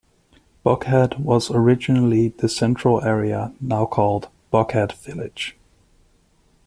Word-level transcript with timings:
Buckhead 0.65 1.19
was 1.19 1.51
originally 1.51 2.29
the 2.29 2.49
central 2.49 3.03
area 3.03 3.53
now 3.61 3.85
called 3.85 4.29
"Buckhead 4.51 4.93
Village". 4.93 5.55